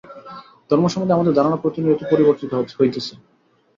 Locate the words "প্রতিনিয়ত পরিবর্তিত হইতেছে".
1.63-3.13